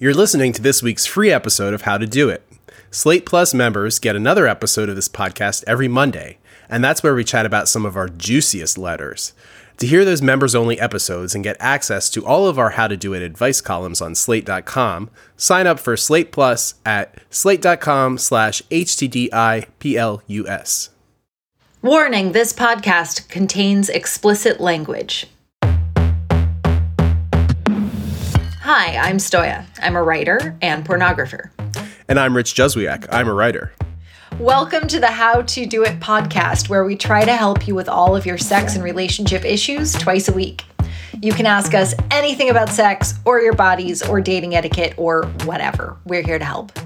[0.00, 2.48] You're listening to this week's free episode of How to Do It.
[2.88, 7.24] Slate Plus members get another episode of this podcast every Monday, and that's where we
[7.24, 9.32] chat about some of our juiciest letters.
[9.78, 12.96] To hear those members only episodes and get access to all of our How to
[12.96, 19.30] Do It advice columns on slate.com, sign up for Slate Plus at slate.com slash HTDIPLUS.
[21.82, 25.26] Warning this podcast contains explicit language.
[28.70, 29.64] Hi, I'm Stoya.
[29.80, 31.48] I'm a writer and pornographer.
[32.06, 33.06] And I'm Rich Juzwiak.
[33.10, 33.72] I'm a writer.
[34.38, 37.88] Welcome to the How to Do It podcast, where we try to help you with
[37.88, 40.66] all of your sex and relationship issues twice a week.
[41.22, 45.96] You can ask us anything about sex or your bodies or dating etiquette or whatever.
[46.04, 46.78] We're here to help.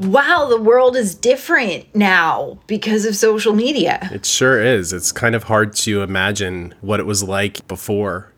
[0.00, 4.08] Wow, the world is different now because of social media.
[4.10, 4.92] It sure is.
[4.92, 8.32] It's kind of hard to imagine what it was like before.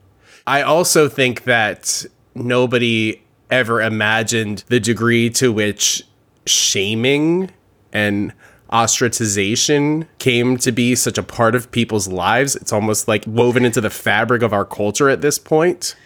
[0.47, 6.03] I also think that nobody ever imagined the degree to which
[6.47, 7.51] shaming
[7.93, 8.33] and
[8.73, 12.55] ostracization came to be such a part of people's lives.
[12.57, 15.97] It's almost like woven into the fabric of our culture at this point.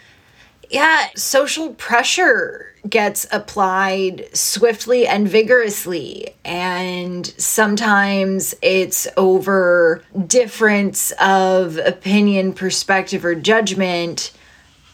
[0.70, 6.34] Yeah, social pressure gets applied swiftly and vigorously.
[6.45, 14.33] And sometimes it's over difference of opinion, perspective, or judgment,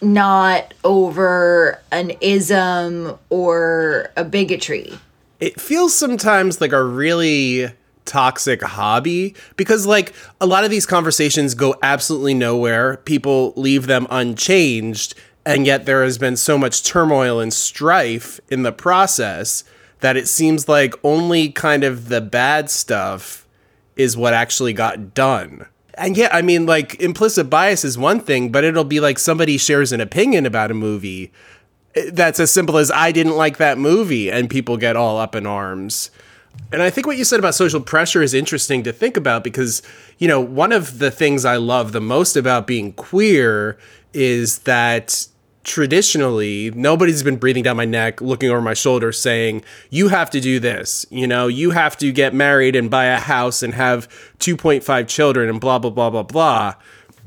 [0.00, 4.92] not over an ism or a bigotry.
[5.40, 7.68] It feels sometimes like a really
[8.04, 14.04] toxic hobby because like a lot of these conversations go absolutely nowhere people leave them
[14.10, 15.14] unchanged
[15.44, 19.64] and yet there has been so much turmoil and strife in the process
[20.00, 23.46] that it seems like only kind of the bad stuff
[23.96, 25.66] is what actually got done.
[25.94, 29.58] And yeah, I mean, like implicit bias is one thing, but it'll be like somebody
[29.58, 31.32] shares an opinion about a movie
[31.94, 35.34] eh, that's as simple as I didn't like that movie, and people get all up
[35.34, 36.10] in arms.
[36.72, 39.82] And I think what you said about social pressure is interesting to think about because,
[40.18, 43.78] you know, one of the things I love the most about being queer
[44.12, 45.26] is that
[45.62, 50.40] traditionally nobody's been breathing down my neck looking over my shoulder saying you have to
[50.40, 51.46] do this you know?
[51.48, 55.78] You have to get married and buy a house and have 2.5 children and blah
[55.78, 56.74] blah blah blah blah.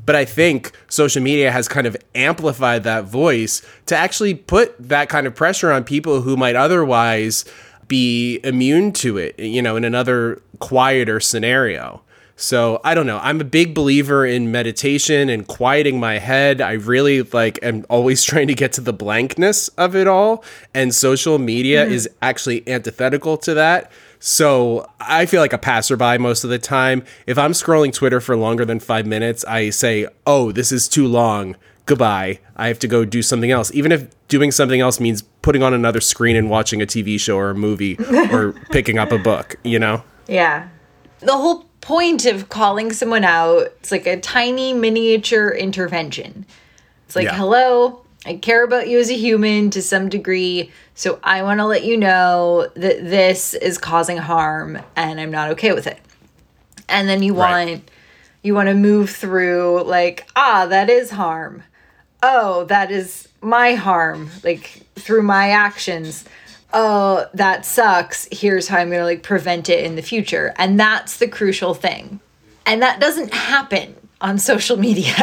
[0.06, 5.08] But i think social media has kind of amplified that voice to actually put that
[5.08, 7.44] kind of pressure on people who might otherwise
[7.88, 12.02] be immune to it you know in another quieter scenario
[12.36, 13.18] so I don't know.
[13.22, 16.60] I'm a big believer in meditation and quieting my head.
[16.60, 20.44] I really like am always trying to get to the blankness of it all.
[20.74, 21.90] And social media mm.
[21.90, 23.92] is actually antithetical to that.
[24.18, 27.04] So I feel like a passerby most of the time.
[27.26, 31.06] If I'm scrolling Twitter for longer than five minutes, I say, oh, this is too
[31.06, 31.56] long.
[31.86, 32.40] Goodbye.
[32.56, 33.72] I have to go do something else.
[33.74, 37.36] Even if doing something else means putting on another screen and watching a TV show
[37.36, 37.96] or a movie
[38.32, 40.02] or picking up a book, you know?
[40.26, 40.68] Yeah.
[41.20, 43.66] The whole point of calling someone out.
[43.78, 46.46] It's like a tiny miniature intervention.
[47.04, 47.36] It's like, yeah.
[47.36, 51.66] hello, I care about you as a human to some degree, so I want to
[51.66, 55.98] let you know that this is causing harm and I'm not okay with it.
[56.88, 57.66] And then you right.
[57.66, 57.90] want
[58.42, 61.64] you want to move through like, ah, that is harm.
[62.22, 66.24] Oh, that is my harm, like through my actions
[66.74, 68.28] oh, that sucks.
[68.30, 70.52] Here's how I'm going to like prevent it in the future.
[70.56, 72.20] And that's the crucial thing.
[72.66, 75.14] And that doesn't happen on social media.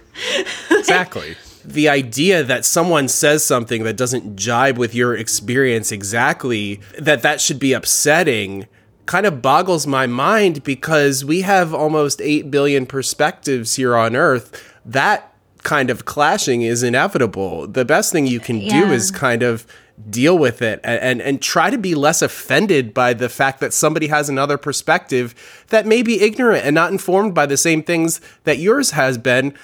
[0.70, 1.36] exactly.
[1.64, 7.40] The idea that someone says something that doesn't jibe with your experience exactly, that that
[7.40, 8.66] should be upsetting
[9.04, 14.74] kind of boggles my mind because we have almost 8 billion perspectives here on earth.
[14.84, 15.32] That
[15.62, 17.66] kind of clashing is inevitable.
[17.66, 18.80] The best thing you can yeah.
[18.80, 19.66] do is kind of
[20.10, 23.72] deal with it and, and, and try to be less offended by the fact that
[23.72, 28.20] somebody has another perspective that may be ignorant and not informed by the same things
[28.44, 29.54] that yours has been.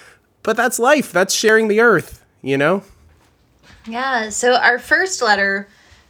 [0.43, 1.12] But that's life.
[1.12, 2.82] That's sharing the earth, you know?
[3.87, 4.31] Yeah.
[4.31, 5.69] So our first letter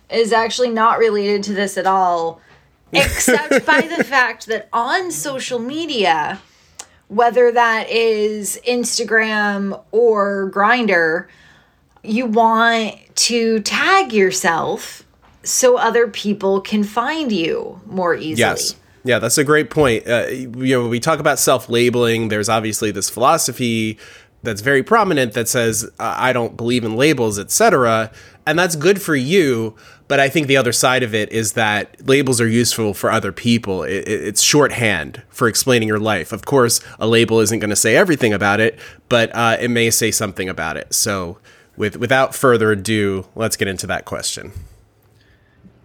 [0.09, 2.41] is actually not related to this at all,
[2.93, 6.41] except by the fact that on social media,
[7.09, 11.27] whether that is Instagram or Grindr,
[12.03, 15.05] you want to tag yourself
[15.45, 18.39] so other people can find you more easily.
[18.39, 18.77] Yes.
[19.05, 20.07] Yeah, that's a great point.
[20.07, 22.29] Uh, you know, we talk about self-labeling.
[22.29, 23.99] There's obviously this philosophy
[24.45, 28.13] that's very prominent that says I don't believe in labels, etc.
[28.47, 29.77] And that's good for you,
[30.09, 33.33] but I think the other side of it is that labels are useful for other
[33.33, 33.83] people.
[33.85, 36.33] It, it's shorthand for explaining your life.
[36.33, 38.79] Of course, a label isn't going to say everything about it,
[39.09, 40.93] but uh, it may say something about it.
[40.93, 41.39] So,
[41.77, 44.53] with without further ado, let's get into that question.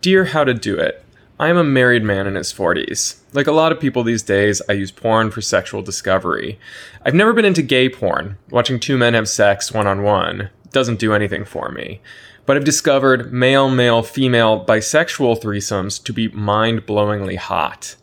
[0.02, 1.04] Dear How to Do It,
[1.40, 3.20] I am a married man in his 40s.
[3.34, 6.60] Like a lot of people these days, I use porn for sexual discovery.
[7.06, 8.38] I've never been into gay porn.
[8.50, 12.02] Watching two men have sex one on one doesn't do anything for me.
[12.46, 17.96] But I've discovered male, male, female, bisexual threesomes to be mind blowingly hot.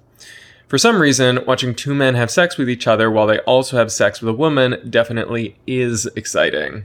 [0.69, 3.91] For some reason, watching two men have sex with each other while they also have
[3.91, 6.85] sex with a woman definitely is exciting.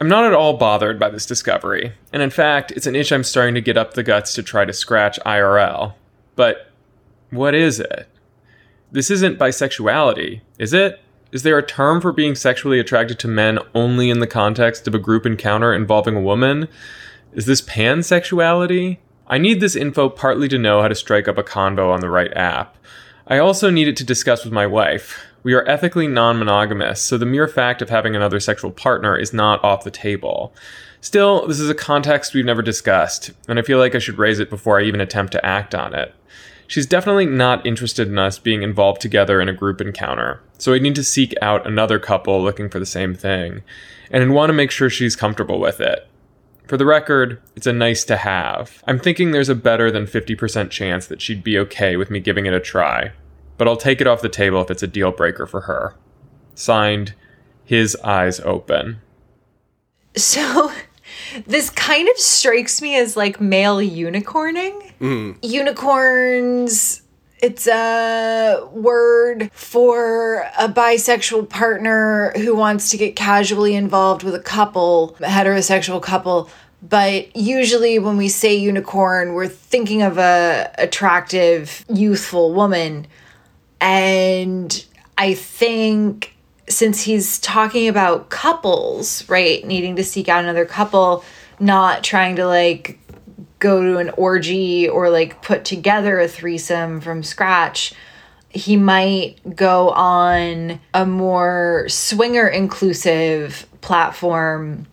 [0.00, 3.22] I'm not at all bothered by this discovery, and in fact, it's an itch I'm
[3.22, 5.94] starting to get up the guts to try to scratch IRL.
[6.34, 6.70] But
[7.30, 8.08] what is it?
[8.90, 11.00] This isn't bisexuality, is it?
[11.30, 14.94] Is there a term for being sexually attracted to men only in the context of
[14.94, 16.68] a group encounter involving a woman?
[17.32, 18.98] Is this pansexuality?
[19.26, 22.10] I need this info partly to know how to strike up a convo on the
[22.10, 22.76] right app.
[23.26, 25.24] I also need it to discuss with my wife.
[25.44, 29.34] We are ethically non monogamous, so the mere fact of having another sexual partner is
[29.34, 30.54] not off the table.
[31.02, 34.40] Still, this is a context we've never discussed, and I feel like I should raise
[34.40, 36.14] it before I even attempt to act on it.
[36.66, 40.78] She's definitely not interested in us being involved together in a group encounter, so I
[40.78, 43.62] need to seek out another couple looking for the same thing,
[44.10, 46.08] and want to make sure she's comfortable with it.
[46.66, 48.82] For the record, it's a nice to have.
[48.86, 52.46] I'm thinking there's a better than 50% chance that she'd be okay with me giving
[52.46, 53.12] it a try,
[53.56, 55.94] but I'll take it off the table if it's a deal breaker for her.
[56.54, 57.14] Signed,
[57.64, 59.00] His Eyes Open.
[60.16, 60.72] So,
[61.46, 64.92] this kind of strikes me as like male unicorning.
[65.00, 65.36] Mm.
[65.42, 67.02] Unicorns,
[67.42, 74.40] it's a word for a bisexual partner who wants to get casually involved with a
[74.40, 76.48] couple, a heterosexual couple.
[76.82, 83.06] But usually, when we say unicorn, we're thinking of a attractive, youthful woman
[83.84, 84.84] and
[85.18, 86.34] I think
[86.68, 91.22] since he's talking about couples, right, needing to seek out another couple,
[91.60, 92.98] not trying to like
[93.58, 97.92] go to an orgy or like put together a threesome from scratch,
[98.48, 104.86] he might go on a more swinger inclusive platform.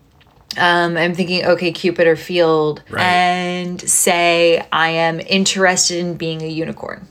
[0.57, 3.01] Um, I'm thinking OkCupid or Feeld, right.
[3.01, 7.07] and say I am interested in being a unicorn.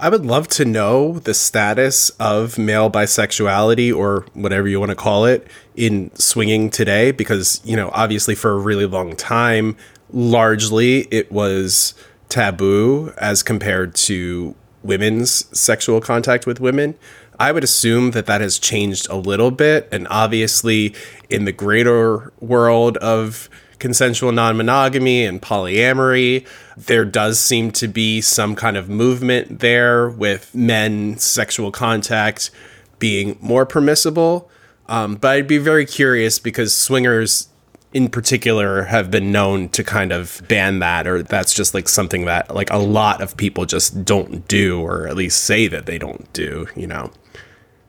[0.00, 4.96] I would love to know the status of male bisexuality or whatever you want to
[4.96, 9.76] call it in swinging today because, you know, obviously for a really long time,
[10.10, 11.92] largely it was
[12.30, 16.94] taboo as compared to women's sexual contact with women.
[17.38, 19.86] I would assume that that has changed a little bit.
[19.92, 20.94] And obviously,
[21.28, 26.46] in the greater world of consensual non monogamy and polyamory.
[26.76, 32.50] There does seem to be some kind of movement there with men sexual contact
[32.98, 34.48] being more permissible.
[34.86, 37.48] Um, but I'd be very curious because swingers
[37.92, 42.24] in particular have been known to kind of ban that or that's just like something
[42.24, 45.98] that like a lot of people just don't do or at least say that they
[45.98, 47.10] don't do you know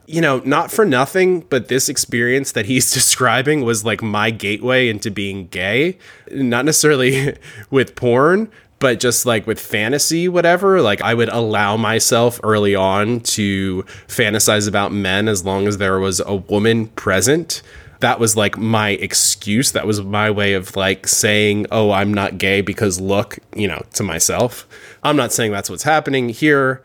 [0.05, 4.89] you know, not for nothing, but this experience that he's describing was like my gateway
[4.89, 5.98] into being gay.
[6.31, 7.38] Not necessarily
[7.70, 10.81] with porn, but just like with fantasy, whatever.
[10.81, 16.00] Like I would allow myself early on to fantasize about men as long as there
[16.00, 17.62] was a woman present.
[18.00, 19.72] That was like my excuse.
[19.74, 23.84] That was my way of like saying, oh, I'm not gay because look, you know,
[23.93, 24.67] to myself.
[25.03, 26.81] I'm not saying that's what's happening here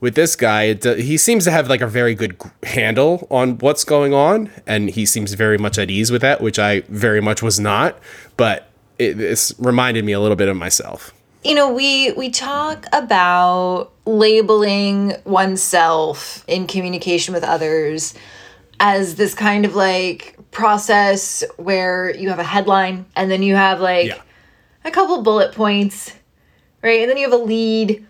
[0.00, 3.84] with this guy, it, he seems to have like a very good handle on what's
[3.84, 7.42] going on, and he seems very much at ease with that, which I very much
[7.42, 7.98] was not.
[8.36, 11.12] But it, it's reminded me a little bit of myself.
[11.44, 18.14] You know, we we talk about labeling oneself in communication with others
[18.80, 23.80] as this kind of like process where you have a headline and then you have
[23.80, 24.20] like yeah.
[24.84, 26.12] a couple bullet points,
[26.82, 27.00] right?
[27.00, 28.04] And then you have a lead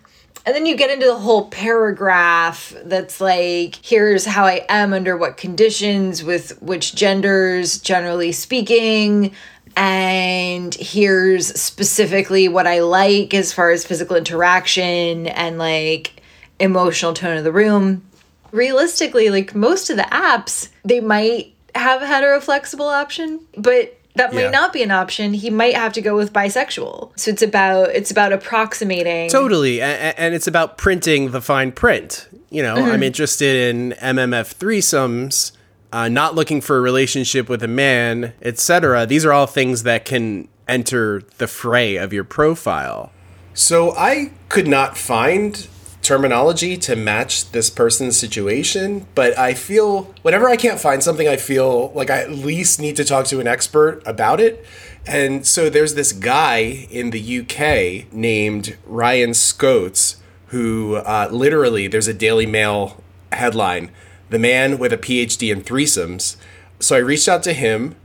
[0.47, 5.17] and then you get into the whole paragraph that's like, here's how I am under
[5.17, 9.35] what conditions with which genders, generally speaking.
[9.75, 16.23] And here's specifically what I like as far as physical interaction and like
[16.61, 18.05] emotional tone of the room.
[18.53, 24.33] Realistically, like most of the apps, they might have a hetero flexible option, but that
[24.33, 24.49] might Yeah.
[24.51, 25.33] not be an option.
[25.33, 27.11] He might have to go with bisexual.
[27.17, 29.29] So it's about it's about approximating.
[29.29, 32.27] Totally, and, and it's about printing the fine print.
[32.49, 32.91] You know, Mm-hmm.
[32.91, 35.51] I'm interested in MMF threesomes,
[35.91, 39.05] uh, not looking for a relationship with a man, etc.
[39.05, 43.11] These are all things that can enter the fray of your profile.
[43.53, 45.67] So I could not find
[46.07, 51.35] terminology to match this person's situation, but I feel whenever I can't find something, I
[51.35, 54.65] feel like I at least need to talk to an expert about it.
[55.05, 62.07] And so there's this guy in the UK named Ryan Scoats who uh, literally there's
[62.07, 63.91] a Daily Mail headline,
[64.29, 66.37] "The man with a PhD in threesomes."
[66.79, 67.95] So I reached out to him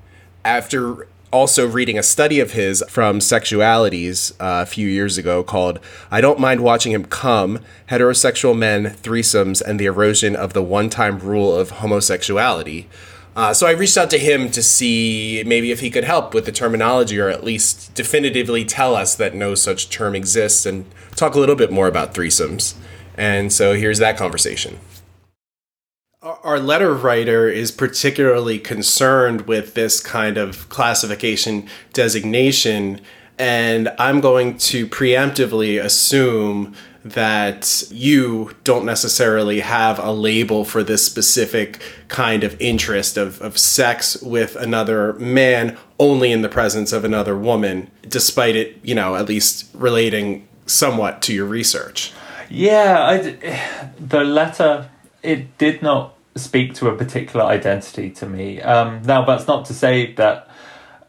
[0.45, 5.81] after also reading a study of his from Sexualities uh, a few years ago called
[6.11, 10.91] I Don't Mind Watching Him Come Heterosexual Men, Threesomes, and the Erosion of the One
[10.91, 12.87] Time Rule of Homosexuality.
[13.35, 16.45] Uh, so I reached out to him to see maybe if he could help with
[16.45, 20.85] the terminology or at least definitively tell us that no such term exists and
[21.17, 22.75] talk a little bit more about threesomes.
[23.17, 24.79] And so here's that conversation
[26.23, 33.01] our letter writer is particularly concerned with this kind of classification designation
[33.39, 36.75] and i'm going to preemptively assume
[37.05, 43.59] that you don't necessarily have a label for this specific kind of interest of, of
[43.59, 49.17] sex with another man only in the presence of another woman despite it you know
[49.17, 52.13] at least relating somewhat to your research.
[52.49, 54.91] Yeah, I the letter
[55.23, 58.61] it did not speak to a particular identity to me.
[58.61, 60.49] Um, now, that's not to say that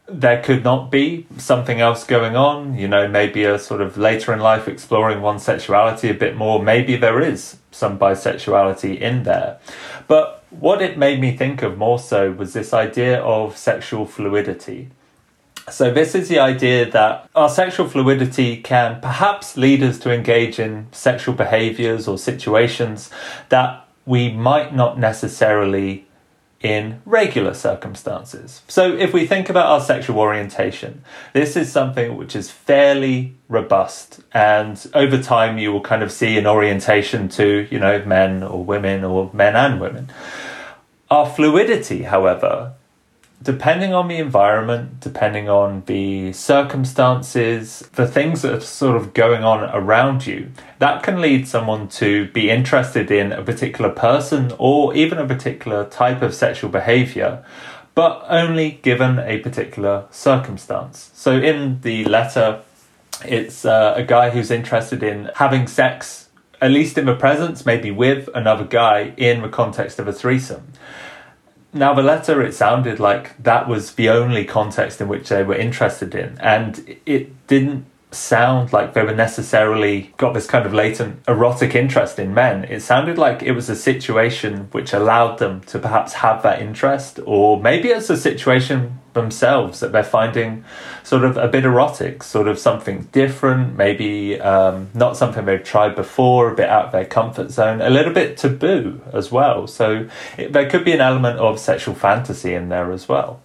[0.06, 2.78] there could not be something else going on.
[2.78, 6.62] You know, maybe a sort of later in life exploring one's sexuality a bit more.
[6.62, 9.60] Maybe there is some bisexuality in there,
[10.08, 14.90] but what it made me think of more so was this idea of sexual fluidity.
[15.70, 20.60] So, this is the idea that our sexual fluidity can perhaps lead us to engage
[20.60, 23.10] in sexual behaviors or situations
[23.48, 26.08] that we might not necessarily
[26.62, 28.62] in regular circumstances.
[28.70, 34.22] So, if we think about our sexual orientation, this is something which is fairly robust,
[34.34, 38.64] and over time, you will kind of see an orientation to, you know, men or
[38.64, 40.10] women or men and women.
[41.12, 42.74] Our fluidity, however,
[43.44, 49.44] depending on the environment, depending on the circumstances, the things that are sort of going
[49.44, 54.96] on around you, that can lead someone to be interested in a particular person or
[54.96, 57.44] even a particular type of sexual behavior,
[57.96, 61.12] but only given a particular circumstance.
[61.14, 62.62] So in the letter,
[63.26, 66.30] it's uh, a guy who's interested in having sex,
[66.62, 70.72] at least in the presence, maybe with another guy in the context of a threesome.
[71.74, 75.56] Now, the letter, it sounded like that was the only context in which they were
[75.56, 81.20] interested in, and it didn't sound like they were necessarily got this kind of latent
[81.28, 82.64] erotic interest in men.
[82.66, 87.20] It sounded like it was a situation which allowed them to perhaps have that interest,
[87.26, 90.64] or maybe it's a situation themselves that they're finding
[91.04, 95.96] sort of a bit erotic, sort of something different, maybe um, not something they've tried
[95.96, 99.68] before, a bit out of their comfort zone, a little bit taboo as well.
[99.68, 103.42] So it, there could be an element of sexual fantasy in there as well.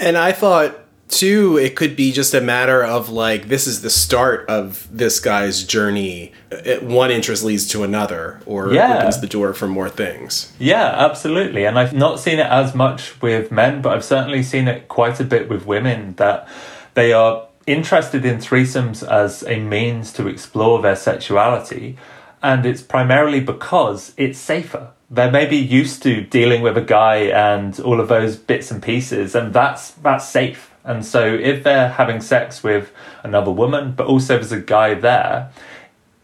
[0.00, 3.90] And I thought too, it could be just a matter of like this is the
[3.90, 6.32] start of this guy's journey.
[6.50, 8.98] It, one interest leads to another, or Yeah.
[8.98, 10.52] opens the door for more things.
[10.58, 11.64] Yeah, absolutely.
[11.64, 15.20] And I've not seen it as much with men, but I've certainly seen it quite
[15.20, 16.48] a bit with women that
[16.94, 21.96] they are interested in threesomes as a means to explore their sexuality.
[22.42, 24.88] And it's primarily because it's safer.
[25.10, 29.34] They're maybe used to dealing with a guy and all of those bits and pieces,
[29.34, 30.70] and that's that's safe.
[30.86, 35.50] And so if they're having sex with another woman, but also there's a guy there,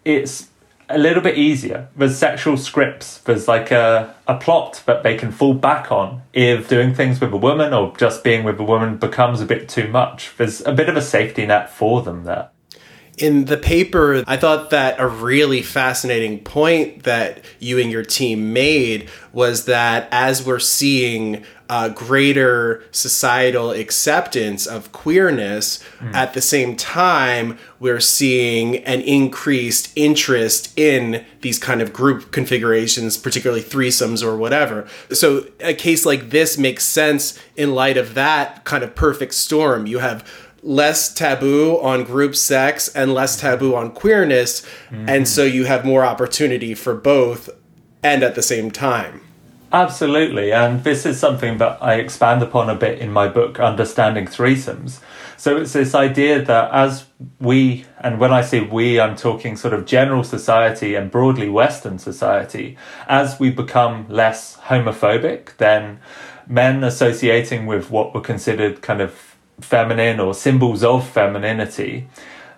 [0.04, 0.49] it's
[0.88, 1.88] a little bit easier.
[1.97, 3.19] There's sexual scripts.
[3.19, 7.33] There's like a, a plot that they can fall back on if doing things with
[7.33, 10.33] a woman or just being with a woman becomes a bit too much.
[10.37, 12.50] There's a bit of a safety net for them there.
[13.19, 18.52] In the paper, I thought that a really fascinating point that you and your team
[18.52, 26.76] made was that as we're seeing uh, greater societal acceptance of queerness, at the same
[26.76, 34.37] time, we're seeing an increased interest in these kind of group configurations, particularly threesomes or
[34.37, 34.87] whatever.
[35.12, 39.87] So, a case like this makes sense in light of that kind of perfect storm.
[39.87, 40.31] You have
[40.62, 44.62] less taboo on group sex and less taboo on queerness
[45.09, 47.49] and so you have more opportunity for both
[48.02, 49.21] and at the same time
[49.75, 54.26] Absolutely, and this is something that I expand upon a bit in my book, Understanding
[54.26, 55.00] Threesomes.
[55.38, 57.07] So it's this idea that as
[57.41, 61.99] we, and when I say we, I'm talking sort of general society and broadly Western
[61.99, 62.76] society,
[63.09, 66.00] as we become less homophobic, then
[66.47, 72.09] men associating with what were considered kind of feminine or symbols of femininity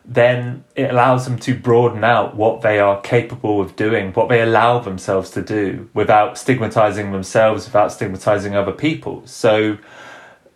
[0.05, 4.43] then it allows them to broaden out what they are capable of doing, what they
[4.43, 9.27] allow themselves to do without stigmatizing themselves, without stigmatizing other people.
[9.27, 9.79] So,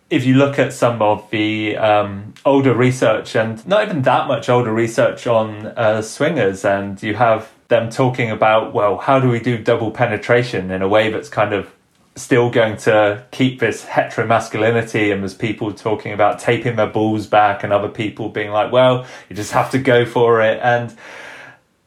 [0.09, 4.49] if you look at some of the um, older research, and not even that much
[4.49, 9.39] older research on uh, swingers, and you have them talking about, well, how do we
[9.39, 11.71] do double penetration in a way that's kind of
[12.19, 17.63] still going to keep this heteromasculinity and there's people talking about taping their balls back
[17.63, 20.59] and other people being like well you just have to go for it.
[20.61, 20.95] And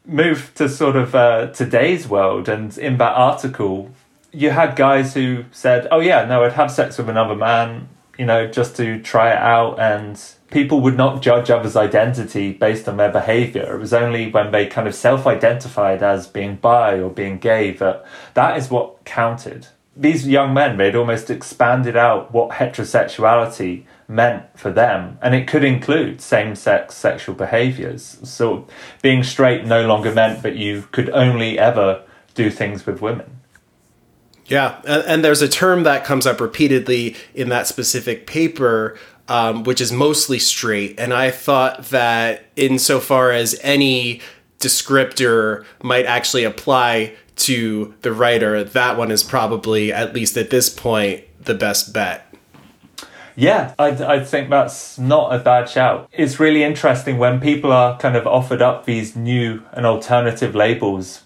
[0.04, 2.48] move to sort of uh, today's world.
[2.48, 3.90] And in that article
[4.32, 7.86] you had guys who said oh yeah no i'd have sex with another man
[8.18, 9.78] you know just to try it out.
[9.78, 10.20] And
[10.50, 13.74] people would not judge others identity based on their behavior.
[13.74, 18.04] It was only when they kind of self-identified as being bi or being gay that
[18.34, 24.70] that is what counted these young men, they'd almost expanded out what heterosexuality meant for
[24.70, 28.18] them, and it could include same sex sexual behaviors.
[28.22, 28.66] So
[29.02, 32.02] being straight no longer meant that you could only ever
[32.34, 33.40] do things with women.
[34.46, 39.80] Yeah, and, there's a term that comes up repeatedly in that specific paper, um, which
[39.80, 40.98] is mostly straight.
[40.98, 44.20] And I thought that, insofar as any
[44.62, 50.68] descriptor might actually apply to the writer, that one is probably, at least at this
[50.68, 52.32] point, the best bet.
[53.34, 56.08] Yeah, I, I think that's not a bad shout.
[56.12, 61.22] It's really interesting when people are kind of offered up these new and alternative labels.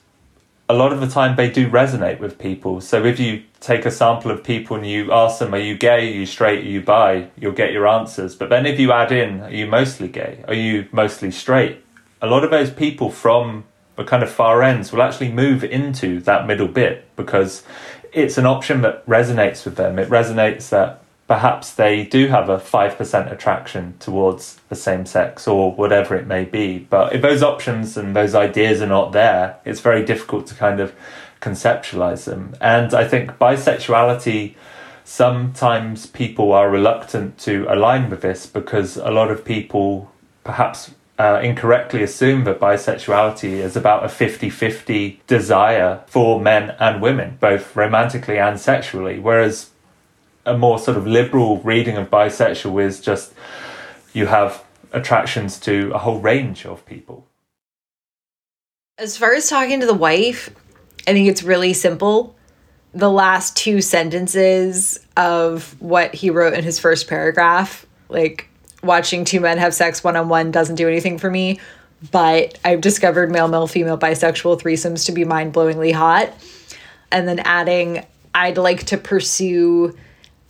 [0.68, 2.80] A lot of the time, they do resonate with people.
[2.80, 6.08] So if you take a sample of people and you ask them, Are you gay?
[6.08, 6.60] Are you straight?
[6.60, 7.28] Are you bi?
[7.38, 8.34] You'll get your answers.
[8.34, 10.44] But then if you add in, Are you mostly gay?
[10.48, 11.82] Are you mostly straight?
[12.22, 13.64] A lot of those people from
[13.96, 17.62] the kind of far ends will actually move into that middle bit because
[18.12, 19.98] it's an option that resonates with them.
[19.98, 25.72] It resonates that perhaps they do have a 5% attraction towards the same sex or
[25.72, 26.78] whatever it may be.
[26.78, 30.80] But if those options and those ideas are not there, it's very difficult to kind
[30.80, 30.94] of
[31.40, 32.54] conceptualize them.
[32.60, 34.54] And I think bisexuality,
[35.04, 40.10] sometimes people are reluctant to align with this because a lot of people
[40.44, 47.00] perhaps uh, incorrectly assume that bisexuality is about a 50 50 desire for men and
[47.00, 49.70] women, both romantically and sexually, whereas
[50.44, 53.32] a more sort of liberal reading of bisexual is just
[54.12, 57.26] you have attractions to a whole range of people.
[58.98, 60.50] As far as talking to the wife,
[61.06, 62.34] I think it's really simple.
[62.94, 68.48] The last two sentences of what he wrote in his first paragraph, like
[68.82, 71.60] watching two men have sex one on one doesn't do anything for me.
[72.10, 76.32] But I've discovered male, male, female, bisexual threesomes to be mind blowingly hot.
[77.10, 79.96] And then adding, I'd like to pursue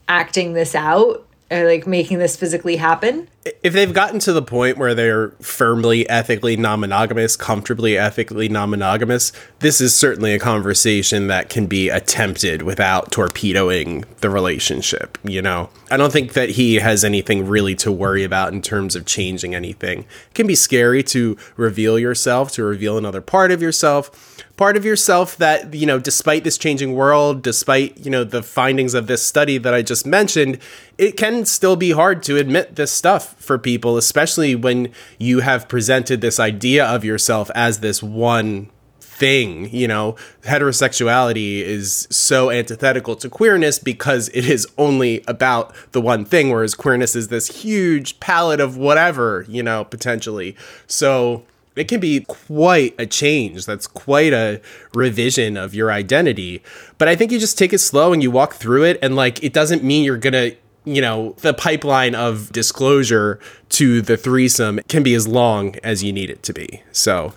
[0.09, 3.29] acting this out or like making this physically happen.
[3.63, 8.71] If they've gotten to the point where they're firmly ethically non monogamous, comfortably ethically non
[8.71, 9.31] monogamous,
[9.61, 15.17] this is certainly a conversation that can be attempted without torpedoing the relationship.
[15.23, 18.97] You know, I don't think that he has anything really to worry about in terms
[18.97, 20.01] of changing anything.
[20.01, 24.85] It can be scary to reveal yourself, to reveal another part of yourself part of
[24.85, 29.23] yourself that you know despite this changing world despite you know the findings of this
[29.23, 30.59] study that i just mentioned
[30.99, 35.69] it can still be hard to admit this stuff for people especially when you have
[35.69, 38.71] presented this idea of yourself as this one
[39.01, 46.01] thing you know heterosexuality is so antithetical to queerness because it is only about the
[46.01, 50.55] one thing whereas queerness is this huge palette of whatever you know potentially
[50.87, 51.45] so
[51.77, 53.67] it can be quite a change.
[53.67, 54.61] That's quite a
[54.95, 56.63] revision of your identity.
[56.97, 58.99] But I think you just take it slow and you walk through it.
[59.03, 63.39] And like, it doesn't mean you're going to, you know, the pipeline of disclosure
[63.71, 66.83] to the threesome can be as long as you need it to be.
[66.93, 67.35] So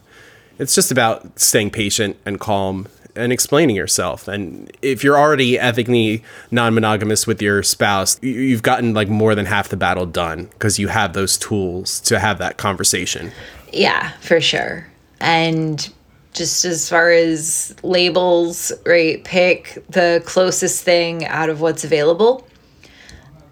[0.59, 4.27] it's just about staying patient and calm and explaining yourself.
[4.27, 9.47] And if you're already ethically non monogamous with your spouse, you've gotten like more than
[9.47, 13.31] half the battle done because you have those tools to have that conversation.
[13.73, 14.87] Yeah, for sure.
[15.19, 15.91] And
[16.33, 22.45] just as far as labels, right, pick the closest thing out of what's available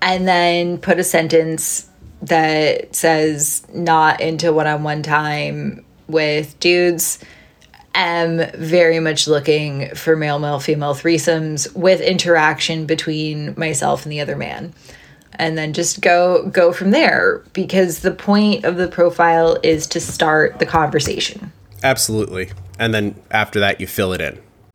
[0.02, 1.88] and then put a sentence
[2.22, 7.20] that says not into one on one time with dudes.
[7.94, 14.22] Am very much looking for male male female threesomes with interaction between myself and the
[14.22, 14.74] other man.
[15.34, 20.00] And then just go go from there because the point of the profile is to
[20.00, 21.52] start the conversation.
[21.82, 22.52] Absolutely.
[22.78, 24.40] And then after that you fill it in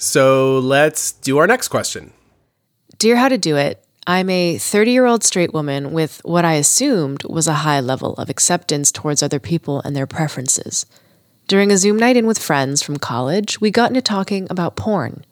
[0.00, 2.14] So let's do our next question.
[2.96, 6.54] Dear How to Do It, I'm a 30 year old straight woman with what I
[6.54, 10.86] assumed was a high level of acceptance towards other people and their preferences.
[11.48, 15.22] During a Zoom night in with friends from college, we got into talking about porn.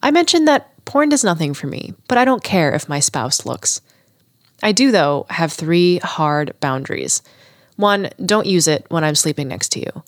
[0.00, 3.44] I mentioned that porn does nothing for me, but I don't care if my spouse
[3.44, 3.80] looks.
[4.62, 7.20] I do, though, have three hard boundaries.
[7.74, 10.04] One, don't use it when I'm sleeping next to you.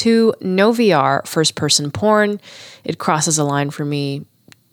[0.00, 2.40] Two, no VR first person porn.
[2.84, 4.24] It crosses a line for me.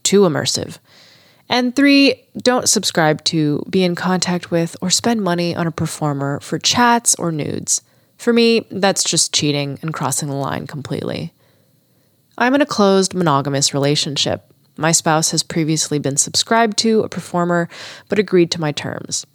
[0.04, 0.78] Too immersive.
[1.50, 6.40] And three, don't subscribe to, be in contact with, or spend money on a performer
[6.40, 7.82] for chats or nudes.
[8.18, 11.34] For me, that's just cheating and crossing the line completely.
[12.38, 14.54] I'm in a closed monogamous relationship.
[14.78, 17.68] My spouse has previously been subscribed to a performer,
[18.08, 19.26] but agreed to my terms.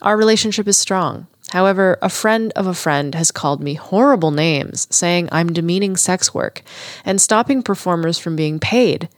[0.00, 1.26] Our relationship is strong.
[1.50, 6.34] However, a friend of a friend has called me horrible names, saying I'm demeaning sex
[6.34, 6.62] work
[7.04, 9.08] and stopping performers from being paid.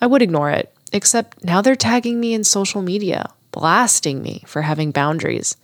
[0.00, 4.62] I would ignore it, except now they're tagging me in social media, blasting me for
[4.62, 5.56] having boundaries.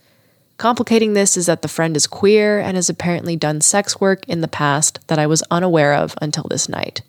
[0.58, 4.40] Complicating this is that the friend is queer and has apparently done sex work in
[4.40, 7.02] the past that I was unaware of until this night.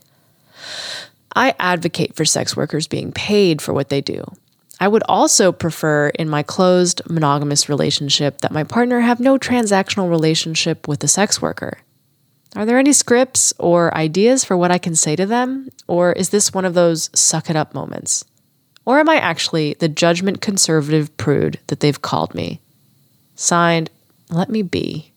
[1.36, 4.34] I advocate for sex workers being paid for what they do,
[4.80, 10.10] I would also prefer in my closed monogamous relationship that my partner have no transactional
[10.10, 11.80] relationship with the sex worker.
[12.56, 15.70] Are there any scripts or ideas for what I can say to them?
[15.88, 18.24] Or is this one of those suck it up moments?
[18.86, 22.62] Or am I actually the judgment conservative prude that they've called me?
[23.36, 23.90] Signed,
[24.30, 25.12] let me be.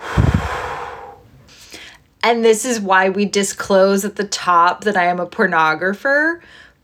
[2.22, 6.40] And this is why we disclose at the top that I am a pornographer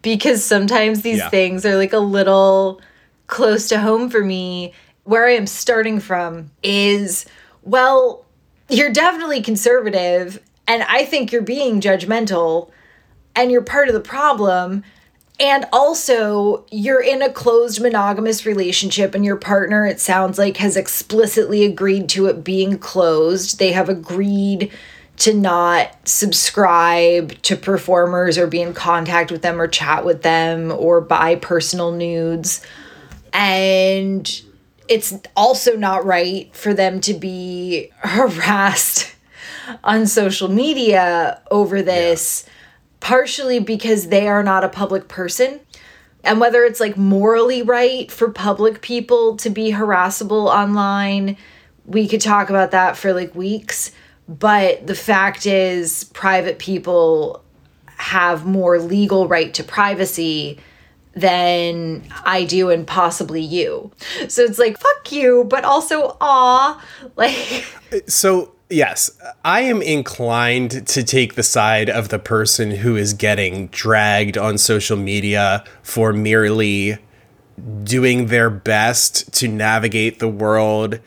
[0.06, 1.28] because sometimes these yeah.
[1.30, 2.80] things are like a little
[3.26, 4.72] close to home for me.
[5.02, 7.26] Where I am starting from is,
[7.64, 8.24] well,
[8.68, 12.70] you're definitely conservative, and I think you're being judgmental,
[13.34, 14.84] and you're part of the problem.
[15.40, 20.76] And also, you're in a closed monogamous relationship, and your partner, it sounds like, has
[20.76, 23.58] explicitly agreed to it being closed.
[23.58, 24.70] They have agreed
[25.16, 30.70] to not subscribe to performers or be in contact with them or chat with them
[30.70, 32.64] or buy personal nudes.
[33.32, 34.42] And
[34.88, 39.14] it's also not right for them to be harassed
[39.82, 42.52] on social media over this, yeah.
[43.00, 45.60] partially because they are not a public person.
[46.24, 51.36] And whether it's like morally right for public people to be harassable online,
[51.84, 53.92] we could talk about that for like weeks
[54.28, 57.42] but the fact is, private people
[57.96, 60.58] have more legal right to privacy
[61.14, 63.90] than I do and possibly you.
[64.28, 66.82] So it's like, fuck you, but also, aw.
[67.16, 67.64] Like,
[68.06, 69.10] so yes,
[69.44, 74.58] I am inclined to take the side of the person who is getting dragged on
[74.58, 76.98] social media for merely
[77.84, 81.00] doing their best to navigate the world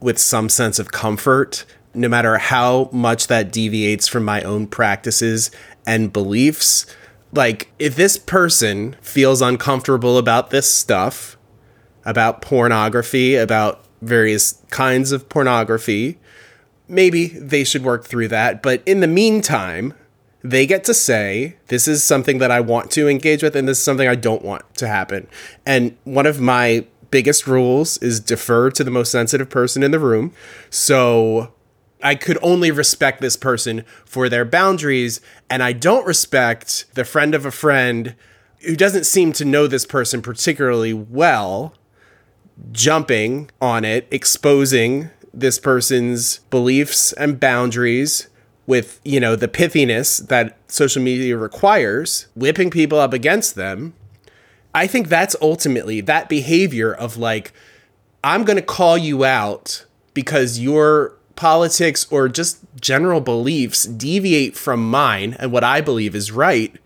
[0.00, 5.50] with some sense of comfort no matter how much that deviates from my own practices
[5.86, 6.86] and beliefs.
[7.32, 11.36] Like, if this person feels uncomfortable about this stuff,
[12.04, 16.18] about pornography, about various kinds of pornography,
[16.86, 18.62] maybe they should work through that.
[18.62, 19.94] But in the meantime,
[20.42, 23.78] they get to say, this is something that I want to engage with, and this
[23.78, 25.26] is something I don't want to happen.
[25.64, 29.98] And one of my biggest rules is defer to the most sensitive person in the
[29.98, 30.34] room.
[30.68, 31.53] So
[32.04, 37.34] I could only respect this person for their boundaries, and I don't respect the friend
[37.34, 38.14] of a friend
[38.60, 41.74] who doesn't seem to know this person particularly well
[42.72, 48.28] jumping on it, exposing this person's beliefs and boundaries
[48.66, 53.94] with, you know, the pithiness that social media requires, whipping people up against them.
[54.74, 57.52] I think that's ultimately that behavior of like,
[58.22, 64.88] I'm going to call you out because your politics or just general beliefs deviate from
[64.88, 66.76] mine and what I believe is right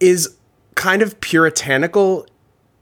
[0.00, 0.36] is
[0.74, 2.26] kind of puritanical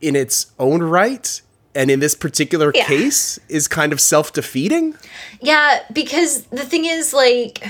[0.01, 1.41] in its own right
[1.75, 2.85] and in this particular yeah.
[2.85, 4.97] case is kind of self-defeating
[5.41, 7.67] yeah because the thing is like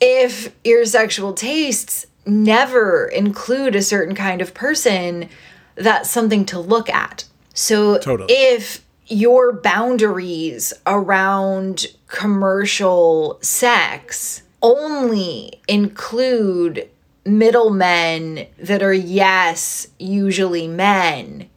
[0.00, 5.28] if your sexual tastes never include a certain kind of person
[5.74, 8.32] that's something to look at so totally.
[8.32, 16.88] if your boundaries around commercial sex only include
[17.24, 21.48] middlemen that are yes usually men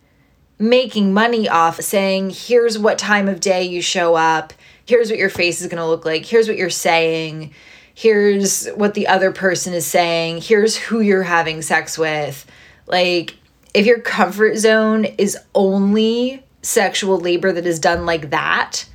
[0.57, 4.53] making money off saying, here's what time of day you show up,
[4.85, 7.53] here's what your face is going to look like, here's what you're saying,
[7.93, 12.45] here's what the other person is saying, here's who you're having sex with.
[12.87, 13.35] Like,
[13.73, 18.85] if your comfort zone is only sexual labor that is done like that,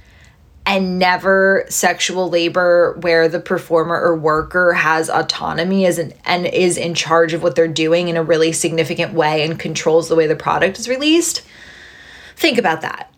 [0.66, 6.76] and never sexual labor where the performer or worker has autonomy as an, and is
[6.76, 10.26] in charge of what they're doing in a really significant way and controls the way
[10.26, 11.42] the product is released.
[12.37, 13.12] Think about that.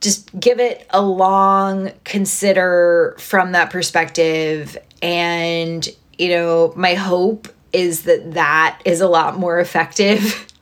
[0.00, 8.04] Just give it a long consider from that perspective and you know, my hope is
[8.04, 10.46] that that is a lot more effective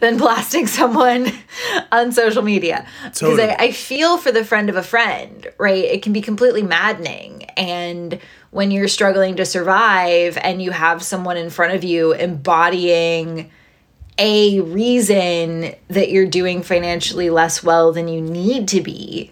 [0.00, 1.32] than blasting someone
[1.92, 2.86] on social media.
[3.04, 3.36] Totally.
[3.36, 5.84] Because I, I feel for the friend of a friend, right?
[5.84, 7.44] It can be completely maddening.
[7.56, 8.18] And
[8.50, 13.50] when you're struggling to survive and you have someone in front of you embodying
[14.18, 19.30] a reason that you're doing financially less well than you need to be,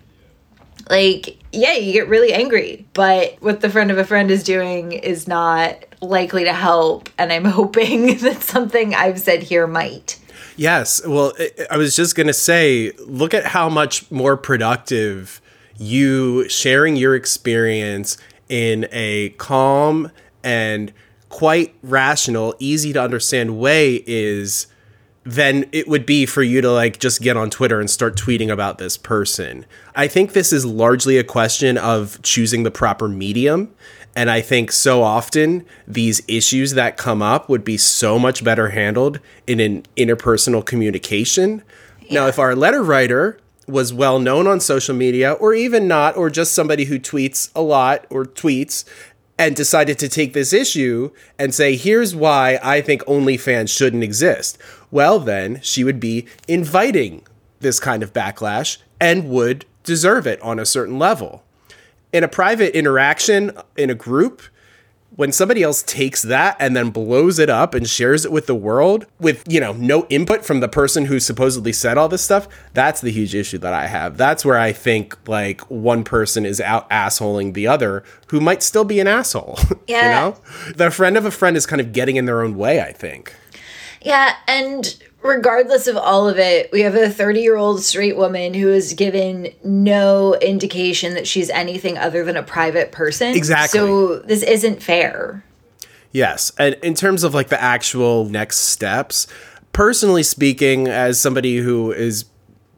[0.88, 2.87] like, yeah, you get really angry.
[2.94, 7.11] But what the friend of a friend is doing is not likely to help.
[7.18, 10.18] And I'm hoping that something I've said here might.
[10.59, 11.01] Yes.
[11.07, 11.33] Well,
[11.71, 15.40] I was just going to say, look at how much more productive
[15.79, 18.18] you sharing your experience
[18.49, 20.11] in a calm
[20.42, 20.92] and
[21.29, 24.66] quite rational, easy to understand way is
[25.25, 28.51] than it would be for you to like just get on Twitter and start tweeting
[28.51, 29.64] about this person.
[29.94, 33.73] I think this is largely a question of choosing the proper medium
[34.19, 38.71] and I think so often these issues that come up would be so much better
[38.71, 41.63] handled in an interpersonal communication.
[42.03, 42.15] Yeah.
[42.15, 46.31] Now, if our letter writer was well known on social media, or even not, or
[46.31, 48.85] just somebody who tweets a lot or tweets
[49.39, 54.59] and decided to take this issue and say, here's why I think OnlyFans shouldn't exist.
[54.91, 57.23] Well, then she would be inviting
[57.61, 61.45] this kind of backlash and would deserve it on a certain level
[62.12, 64.42] in a private interaction in a group,
[65.16, 68.55] when somebody else takes that and then blows it up and shares it with the
[68.55, 72.47] world with, you know, no input from the person who supposedly said all this stuff,
[72.73, 74.16] that's the huge issue that I have.
[74.16, 78.85] That's where I think like one person is out assholing the other who might still
[78.85, 79.59] be an asshole.
[79.88, 80.03] Yeah.
[80.03, 80.37] you know?
[80.77, 83.35] The friend of a friend is kind of getting in their own way, I think.
[84.03, 88.55] Yeah, and regardless of all of it, we have a 30 year old straight woman
[88.55, 93.35] who is given no indication that she's anything other than a private person.
[93.35, 93.79] Exactly.
[93.79, 95.45] So this isn't fair.
[96.13, 96.53] Yes.
[96.59, 99.27] And in terms of like the actual next steps,
[99.73, 102.25] personally speaking, as somebody who is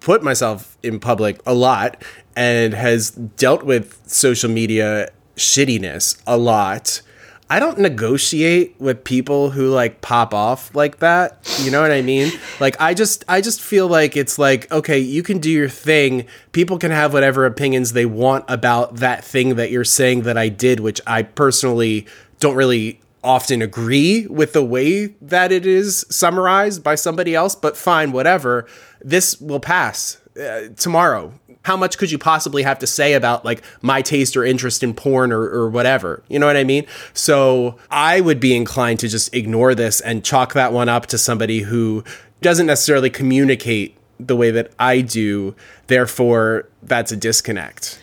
[0.01, 2.03] put myself in public a lot
[2.35, 7.03] and has dealt with social media shittiness a lot
[7.53, 11.37] I don't negotiate with people who like pop off like that.
[11.61, 12.31] You know what I mean?
[12.61, 16.27] Like I just I just feel like it's like okay, you can do your thing.
[16.53, 20.49] People can have whatever opinions they want about that thing that you're saying that I
[20.49, 22.07] did, which I personally
[22.39, 27.77] don't really often agree with the way that it is summarized by somebody else, but
[27.77, 28.67] fine, whatever.
[29.01, 33.63] This will pass uh, tomorrow how much could you possibly have to say about like
[33.83, 36.23] my taste or interest in porn or, or whatever?
[36.29, 36.87] You know what I mean?
[37.13, 41.19] So I would be inclined to just ignore this and chalk that one up to
[41.19, 42.03] somebody who
[42.41, 45.55] doesn't necessarily communicate the way that I do.
[45.87, 47.99] Therefore, that's a disconnect.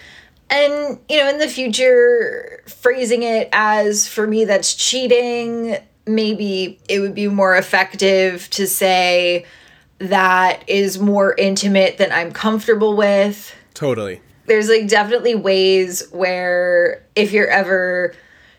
[0.49, 6.99] And, you know, in the future, phrasing it as for me, that's cheating, maybe it
[6.99, 9.45] would be more effective to say
[9.99, 13.53] that is more intimate than I'm comfortable with.
[13.73, 14.21] Totally.
[14.45, 18.13] There's like definitely ways where if you're ever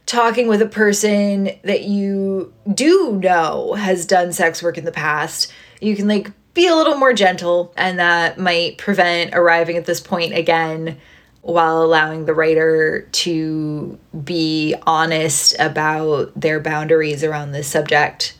[0.07, 5.53] talking with a person that you do know has done sex work in the past,
[5.81, 10.01] you can like be a little more gentle and that might prevent arriving at this
[10.01, 10.99] point again
[11.43, 18.35] while allowing the writer to be honest about their boundaries around this subject.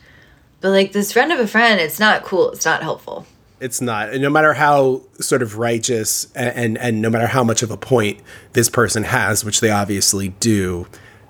[0.61, 2.51] But like this friend of a friend, it's not cool.
[2.51, 3.25] It's not helpful.
[3.61, 4.09] It's not.
[4.09, 7.71] And no matter how sort of righteous and, and, and no matter how much of
[7.71, 8.19] a point
[8.53, 10.87] this person has, which they obviously do,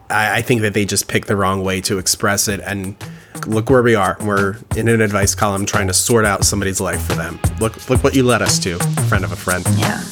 [0.09, 2.59] I, I think that they just pick the wrong way to express it.
[2.61, 2.95] And
[3.47, 4.17] look where we are.
[4.21, 7.39] We're in an advice column trying to sort out somebody's life for them.
[7.59, 9.65] Look look what you led us to, friend of a friend.
[9.77, 10.03] Yeah.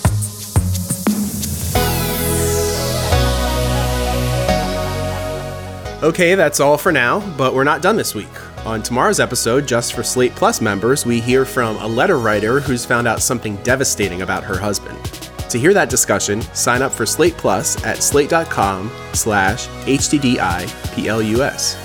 [6.04, 8.28] Okay, that's all for now, but we're not done this week.
[8.68, 12.84] On tomorrow's episode, just for Slate Plus members, we hear from a letter writer who's
[12.84, 15.02] found out something devastating about her husband.
[15.50, 21.78] To hear that discussion, sign up for Slate Plus at slate.com slash HTDIPLUS.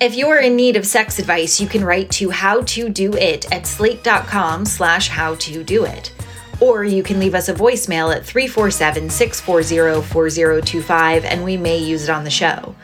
[0.00, 3.52] If you're in need of sex advice, you can write to how to do it
[3.52, 6.12] at slate.com slash how to do it.
[6.58, 12.02] Or you can leave us a voicemail at 347 640 4025 and we may use
[12.02, 12.74] it on the show.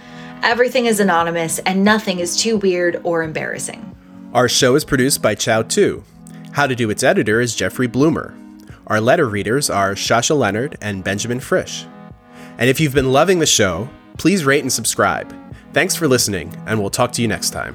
[0.44, 3.96] Everything is anonymous and nothing is too weird or embarrassing.
[4.34, 6.04] Our show is produced by Chow Tu.
[6.52, 8.34] How to Do Its editor is Jeffrey Bloomer.
[8.86, 11.86] Our letter readers are Shasha Leonard and Benjamin Frisch.
[12.58, 15.34] And if you've been loving the show, please rate and subscribe.
[15.72, 17.74] Thanks for listening, and we'll talk to you next time.